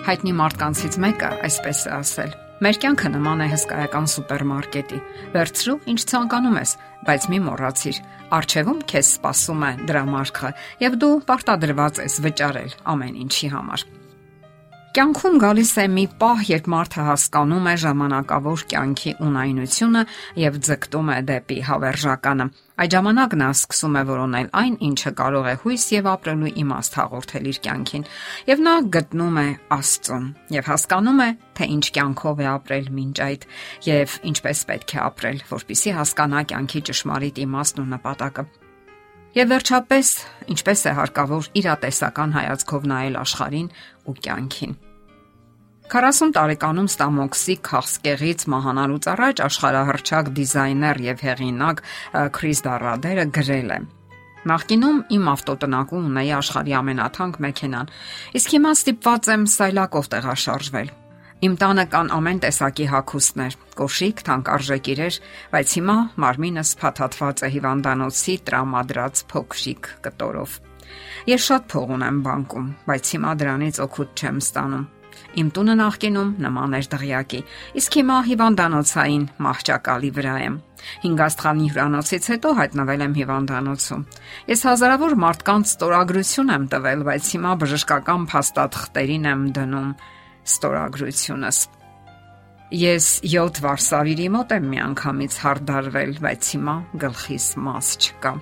[0.00, 2.30] Հայտնի մարդկանցից մեկը այսպես է ասել.
[2.64, 5.00] Մեր կյանքը նման է հսկայական սուպերմարկետի։
[5.36, 6.74] Վերցրու, ինչ ցանկանում ես,
[7.08, 8.02] բայց մի մոռացիր,
[8.40, 10.56] արչևում քեզ սպասում է դրամարկղը,
[10.88, 13.90] եւ դու պարտադրված ես վճարել ամեն ինչի համար։
[14.90, 20.00] Կյանքում գալիս է մի պահ, երբ մարդը հասկանում է ժամանակավոր կյանքի ունայնությունը
[20.42, 22.46] եւ ձգտում է դեպի հավերժականը։
[22.82, 27.46] Այդ ժամանակ նա սկսում է որոնել այն, ինչը կարող է հույս եւ ապրելու իմաստ հաղորդել
[27.52, 28.06] իր կյանքին,
[28.50, 29.46] եւ նա գտնում է
[29.78, 30.26] Աստծուն
[30.58, 33.46] եւ հասկանում է, թե ինչ կյանքով է ապրել մինչ այդ
[33.86, 38.46] եւ ինչպես պետք է ապրել, որpիսի հասկանա կյանքի ճշմարիտ իմաստն ու նպատակը։
[39.30, 40.08] Եվ վերջապես,
[40.50, 43.68] ինչպես է հարկավոր իրատեսական հայացքով նայել աշխարհին
[44.10, 44.72] ու կյանքին։
[45.90, 51.82] 40 տարեկանում Ստամոքսի քաղցկեղից մահանալուց առաջ աշխարհահռչակ դիզայներ եւ հեղինակ
[52.38, 53.78] Քրիս Դարադերը գրել է.
[54.50, 57.90] Նախկինում իմ ավտոտնակում ունեի աշխարհի ամենաթանկ մեքենան,
[58.40, 60.94] իսկ հիմա ստիպված եմ սայլակով տեղաշարժվել։
[61.40, 65.16] Իմ տանը կան ամեն տեսակի հագուստներ, կոշիկ, թանկարժեք իրեր,
[65.54, 70.56] բայց հիմա մարմինս փաթաթված է հիվանդանոցի տրամադրած փոքրիկ կտորով։
[71.30, 74.84] Ես շատ փող ունեմ բանկում, բայց հիմա դրանից օգուտ չեմ ստանում։
[75.40, 77.40] Իմ տունը նախկինում նման էր դղյակի,
[77.80, 80.60] իսկ հիմա հիվանդանոցային մահճակալի վրա եմ։
[81.08, 84.06] 5 աստղանի հյուրանոցից հետո հայտնվել եմ հիվանդանոցում։
[84.50, 89.92] Ես հազարավոր մարդկանց ստորագրություն եմ տվել, բայց հիմա բժշկական փաստաթղթերին եմ դնում
[90.54, 91.60] ստորագրությունս։
[92.70, 98.32] Ես 7 վարսավիրի մոտ եմ միանգամից հարդարվել, բայց հիմա գլխիս մաս չկա։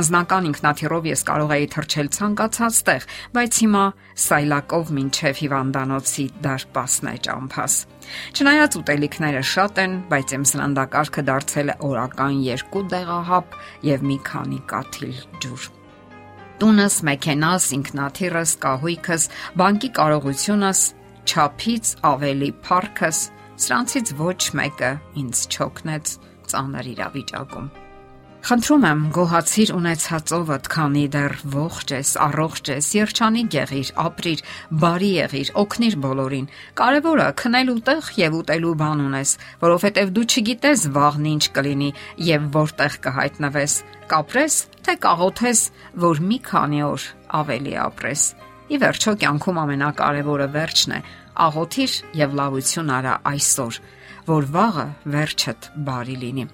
[0.00, 3.06] Անznական ինքնաթիռով ես կարող էի թռչել ցանկացած տեղ,
[3.38, 3.84] բայց հիմա
[4.26, 7.78] սայլակով մինչև հիվանդանոցի դարպասն է ճամփաս։
[8.34, 13.58] Չնայած ուտելիքները շատ են, բայց իմ սննդակարգը դարձել է օրական 2 դեղահապ
[13.94, 15.72] եւ մի քանի կաթիլ ջուր
[16.58, 19.24] տունս, մեքենաս, ինքնաթիռս, կահույքս,
[19.60, 20.80] բանկի կարողությունս
[21.28, 23.18] չափից ավելի փառքս,
[23.64, 24.94] սրանցից ոչ մեկը
[25.24, 26.16] ինձ չօգնեց
[26.48, 27.68] ծանր իրավիճակում։
[28.48, 34.42] Խնդրում եմ, գոհացիր ունեցածովդ, քանի դեռ ողջ ես, առողջ ես, երջանիկ եղիր, ապրիր,
[34.84, 36.46] բարի եղիր, օգնիր բոլորին։
[36.78, 39.34] Կարևորը քնելու տեղ եւ ուտելու բան ունես,
[39.66, 41.90] որովհետեւ դու չգիտես վաղն ինչ կլինի
[42.30, 43.78] եւ որտեղ կհայտնվես։
[44.14, 45.64] Կապրես, թե կաղոթես,
[46.08, 47.08] որ մի քանի օր
[47.42, 48.22] ավելի ապրես։
[48.68, 51.00] Ի վերջո կյանքում ամենակարևորը վերջն է։
[51.44, 53.78] Աղոթիր եւ լավություն արա այսօր,
[54.28, 56.44] որ վաղը վերջդ բարի լինի։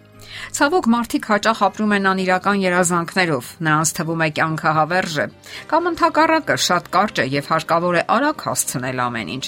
[0.56, 5.26] Ցավոք մարդիկ հաճախ ապրում են անիրական երազանքներով, նրանց թվում է կյանքը հավերժ է,
[5.75, 9.44] կամ ընդհակառակը շատ կարճ է եւ հարկավոր է արագ հասցնել ամեն ինչ։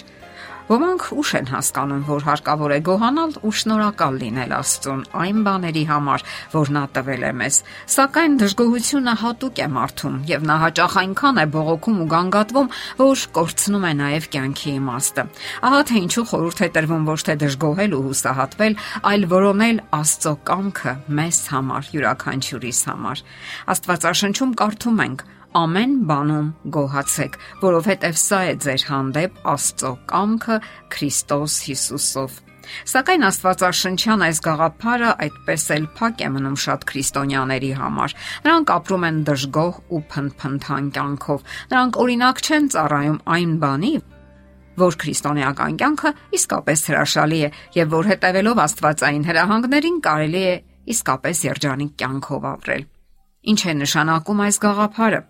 [0.67, 6.25] Ոմանք ուշ են հասկանում, որ հարկավոր է գոհանալ ու շնորհակալ լինել Աստծուն այն բաների համար,
[6.51, 7.59] որ նա տվել է մեզ։
[7.95, 13.87] Սակայն դժգոհությունը հատուկ է մարդում եւ նա հաճախ այնքան է բողոքում ու գանգատվում, որ կորցնում
[13.87, 15.27] է նաեւ կյանքի իմաստը։
[15.71, 20.99] Ահա թե ինչու խորհուրդ է տրվում ոչ թե դժգոհել ու հուսահատվել, այլ որոնել Աստծո կամքը
[21.15, 23.25] մեզ համար, յուրաքանչյուրիս համար։
[23.77, 30.57] Աստվածաշնչում կարդում ենք ամեն բանում գոհացեք, որովհետև սա է ձեր հանդեպ Աստծո կամքը
[30.93, 32.35] Քրիստոս Հիսուսով։
[32.93, 38.15] Սակայն Աստվածաշնչյան այս գաղափարը այդպես էլ փակ է մնում շատ քրիստոնյաների համար։
[38.47, 43.95] Նրանք ապրում են դժգոհ ու փնփնթան կյանքով։ Նրանք օրինակ չեն ծառայում այն բանի,
[44.83, 50.59] որ քրիստոնեական կյանքը իսկապես հրաշալի է եւ որ հետևելով Աստվածային հրահանգներին կարելի է
[50.97, 52.85] իսկապես երջանիկ կյանքով ապրել։
[53.47, 55.23] Ինչ է նշանակում այս գաղափարը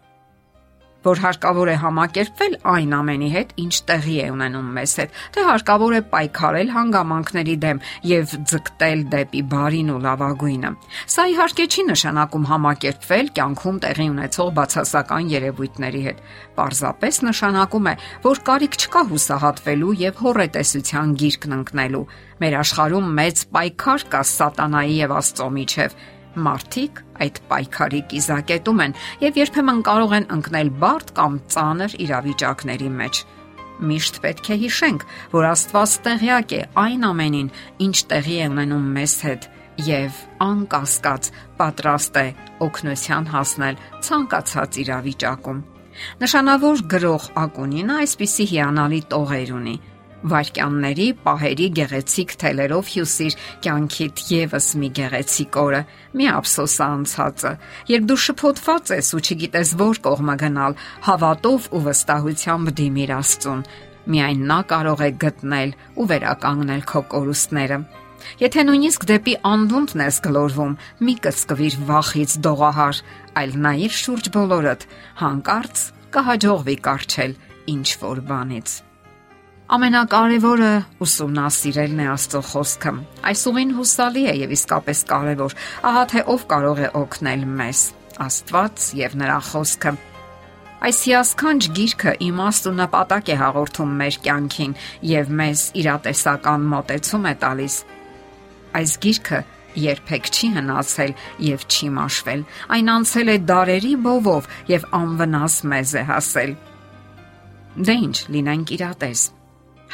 [1.07, 5.95] որ հարկավոր է համակերպվել այն ամենի հետ, ինչ տեղի է ունենում մեզ հետ, թե հարկավոր
[5.97, 10.73] է պայքարել հանգամանքների դեմ եւ ձգտել դեպի բարին ու լավագույնը։
[11.15, 16.21] Սա իհարկե չի նշանակում համակերպվել կյանքում տեղի ունեցող բացասական երևույթների հետ։
[16.57, 17.95] Պարզապես նշանակում է,
[18.27, 22.05] որ կարիք չկա հուսահատվելու եւ հորետեսության գիրկն ընկնելու։
[22.37, 25.99] Մեր աշխարհում մեծ պայքար կա սատանայի եւ Աստծո միջև
[26.37, 28.95] Մարդիկ այդ պայքարի կիզակետում են
[29.25, 33.21] եւ երբեմն կարող են ընկնել բարդ կամ ծանր իրավիճակների մեջ։
[33.87, 35.03] Միշտ պետք է հիշենք,
[35.37, 37.49] որ Աստված տեղյակ է այն ամենին,
[37.87, 39.49] ինչ տեղի է ունենում մեզ հետ
[39.87, 42.27] եւ անկասկած պատրաստ է
[42.67, 45.59] օգնության հասնել ցանկացած իրավիճակում։
[46.21, 49.77] Նշանավոր գրող Ակունինը այսպիսի հիանալի տողեր ունի
[50.31, 53.37] վարքյանների, պահերի գեղեցիկ թելերով հյուսիր
[53.67, 55.83] կյանքիդ եւս մի գեղեցիկ օրը։
[56.17, 57.53] Մի ափսոս անցածը,
[57.93, 63.63] երբ դու շփոթված ես ու չգիտես որ կողմը գնալ, հավատով ու վստահությամբ դիմիր Աստծուն։
[64.07, 67.79] Միայն նա կարող է գտնել ու վերականգնել քո կորուստները։
[68.41, 70.73] Եթե նույնիսկ դեպի անդունդն ես գլորվում,
[71.07, 73.03] մի կծկվիր վախից դողահար,
[73.43, 74.87] այլ նայիր շուրջ բոլորդ,
[75.21, 75.85] հանկարծ
[76.17, 77.39] կհաջողվի կարճել
[77.77, 78.77] ինչ որ բանից։
[79.67, 80.67] Ամենակարևորը
[81.03, 82.91] ուսումնասիրելն է Աստծո խոսքը։
[83.27, 85.55] Այս ուղին հուսալի է եւ իսկապես կարևոր։
[85.91, 87.81] Ահա թե ով կարող է օգնել մեզ՝
[88.23, 89.93] Աստված եւ նրա խոսքը։
[90.87, 94.77] Այս հիասքանչ գիրքը իմաստ ու նպատակ է հաղորդում մեր կյանքին
[95.11, 97.79] եւ մեզ իրատեսական մոտեցում է տալիս։
[98.79, 99.41] Այս գիրքը
[99.83, 101.17] երբեք չի հնացել
[101.49, 102.47] եւ չի մաշվել։
[102.77, 104.47] Այն անցել է դարերի բովով
[104.77, 106.55] եւ անվնաս մեզ է հասել։
[107.83, 109.25] Դե ինչ, լինենք իրատես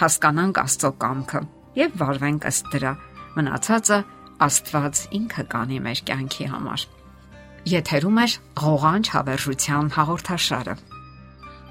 [0.00, 1.42] հասկանանք Աստծո կամքը
[1.78, 2.92] եւ վարվենք ըստ դրա։
[3.36, 3.98] Մնացածը
[4.46, 6.86] Աստված ինքը կանի մեր կյանքի համար։
[7.72, 8.26] Եթերում է
[8.62, 10.74] ղողանջ հավերժության հաղորդաշարը։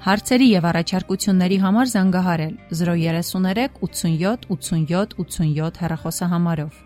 [0.02, 6.80] Հարցերի եւ առաջարկությունների համար զանգահարել 033 87 87 87 հեռախոսահամարով։